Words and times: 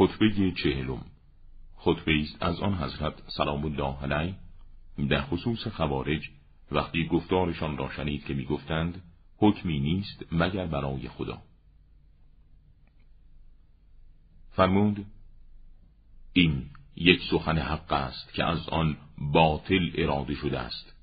خطبه 0.00 0.52
چهلم. 0.52 1.04
خطبه 1.76 2.20
است 2.20 2.42
از 2.42 2.60
آن 2.60 2.74
حضرت 2.74 3.14
سلام 3.26 3.64
الله 3.64 4.02
علیه. 4.02 4.34
در 5.08 5.22
خصوص 5.22 5.66
خوارج 5.66 6.30
وقتی 6.72 7.06
گفتارشان 7.06 7.76
را 7.76 7.90
شنید 7.90 8.24
که 8.24 8.34
می‌گفتند 8.34 9.02
حکمی 9.36 9.78
نیست 9.80 10.24
مگر 10.32 10.66
برای 10.66 11.08
خدا. 11.08 11.42
فرمود 14.50 15.06
این 16.32 16.70
یک 16.96 17.20
سخن 17.30 17.58
حق 17.58 17.92
است 17.92 18.34
که 18.34 18.44
از 18.44 18.68
آن 18.68 18.96
باطل 19.18 19.90
اراده 19.94 20.34
شده 20.34 20.58
است. 20.58 20.94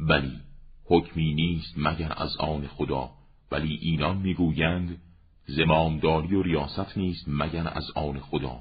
بلی 0.00 0.40
حکمی 0.84 1.34
نیست 1.34 1.74
مگر 1.76 2.12
از 2.16 2.36
آن 2.36 2.66
خدا 2.66 3.10
ولی 3.50 3.74
اینان 3.74 4.16
می‌گویند 4.16 5.00
زمامداری 5.48 6.34
و 6.34 6.42
ریاست 6.42 6.98
نیست 6.98 7.24
مگر 7.28 7.68
از 7.68 7.90
آن 7.94 8.20
خدا. 8.20 8.60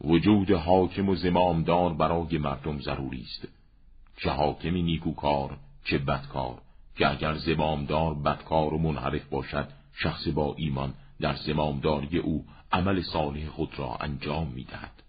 وجود 0.00 0.50
حاکم 0.50 1.08
و 1.08 1.14
زمامدار 1.14 1.94
برای 1.94 2.38
مردم 2.38 2.78
ضروری 2.80 3.22
است. 3.22 3.48
چه 4.16 4.30
حاکمی 4.30 4.82
نیکوکار 4.82 5.58
چه 5.84 5.98
بدکار. 5.98 6.62
که 6.96 7.10
اگر 7.10 7.34
زمامدار 7.34 8.14
بدکار 8.14 8.74
و 8.74 8.78
منحرف 8.78 9.24
باشد 9.24 9.68
شخص 9.94 10.28
با 10.28 10.54
ایمان 10.58 10.94
در 11.20 11.36
زمامداری 11.36 12.18
او 12.18 12.44
عمل 12.72 13.02
صالح 13.02 13.48
خود 13.48 13.78
را 13.78 13.96
انجام 14.00 14.48
می 14.48 14.64
دهد. 14.64 15.02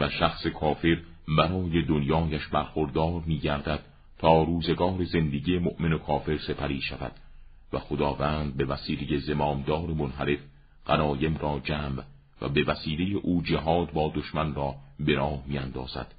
و 0.00 0.08
شخص 0.08 0.46
کافر 0.46 1.02
برای 1.38 1.82
دنیایش 1.82 2.46
برخوردار 2.46 3.22
می 3.26 3.38
گردد 3.38 3.80
تا 4.18 4.42
روزگار 4.42 5.04
زندگی 5.04 5.58
مؤمن 5.58 5.92
و 5.92 5.98
کافر 5.98 6.38
سپری 6.38 6.80
شود. 6.80 7.12
و 7.72 7.78
خداوند 7.78 8.56
به 8.56 8.64
وسیله 8.64 9.18
زمامدار 9.18 9.86
منحرف 9.86 10.38
غنایم 10.86 11.36
را 11.36 11.60
جمع 11.64 12.02
و 12.40 12.48
به 12.48 12.64
وسیله 12.64 13.16
او 13.16 13.42
جهاد 13.42 13.92
با 13.92 14.12
دشمن 14.14 14.54
را 14.54 14.74
به 15.00 15.14
راه 15.14 15.42
میاندازد 15.46 16.14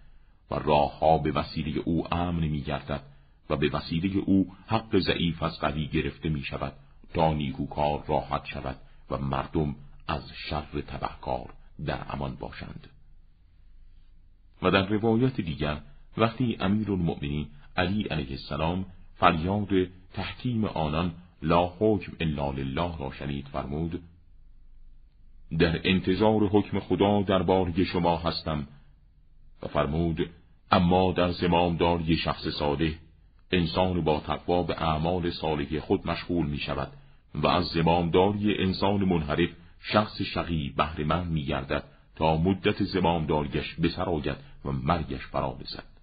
و 0.52 0.56
راهها 0.56 1.17
به 1.17 1.31
وسیله 1.31 1.81
او 1.86 2.14
امن 2.14 2.48
میگردد 2.48 3.02
و 3.50 3.56
به 3.56 3.70
وسیله 3.70 4.17
او 4.17 4.54
حق 4.67 5.00
ضعیف 5.00 5.44
از 5.44 5.59
قوی 5.59 5.88
گرفته 5.88 6.30
می 6.30 6.44
شود 6.44 6.73
تا 7.14 7.34
نیکوکار 7.34 8.04
راحت 8.08 8.45
شود 8.45 8.78
و 9.11 9.17
مردم 9.17 9.76
از 10.08 10.32
شر 10.50 10.82
تبهکار 10.88 11.54
در 11.86 12.06
امان 12.09 12.36
باشند. 12.36 12.88
و 14.61 14.72
در 14.72 14.86
روایت 14.86 15.42
دیگر 15.42 15.82
وقتی 16.17 16.58
امیر 16.59 16.92
المؤمنین 16.92 17.48
علی 17.78 18.04
علیه 18.04 18.32
السلام 18.32 18.86
فریاد 19.16 19.70
تحکیم 20.14 20.66
آنان 20.66 21.14
لا 21.42 21.74
حکم 21.80 22.12
الا 22.20 22.52
لله 22.52 22.98
را 22.98 23.12
شنید 23.12 23.48
فرمود 23.48 24.02
در 25.60 25.82
انتظار 25.84 26.48
حکم 26.48 26.80
خدا 26.80 27.22
درباره 27.22 27.84
شما 27.84 28.18
هستم. 28.18 28.68
و 29.64 29.68
فرمود 29.68 30.30
اما 30.72 31.12
در 31.12 31.32
زمامداری 31.32 32.18
شخص 32.18 32.48
ساده 32.48 32.96
انسان 33.52 34.02
با 34.02 34.20
تقوا 34.20 34.64
به 34.64 34.82
اعمال 34.82 35.32
صالح 35.32 35.80
خود 35.80 36.08
مشغول 36.08 36.48
می 36.48 36.58
شود 36.58 36.92
و 37.36 37.48
از 37.48 37.66
زمامداری 37.66 38.58
انسان 38.58 39.04
منحرف 39.04 39.50
شخص 39.80 40.22
شقی 40.22 40.74
بهرهمند 40.78 41.32
می 41.32 41.46
گردد 41.46 41.84
تا 42.16 42.38
مدت 42.38 42.84
زمامداریش 42.84 43.76
بسر 43.76 44.04
آید 44.04 44.38
و 44.66 44.72
مرگش 44.72 45.26
فرا 45.26 45.58
رسد. 45.62 45.97